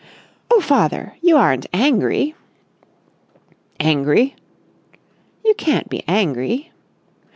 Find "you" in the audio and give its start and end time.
1.21-1.37, 5.45-5.53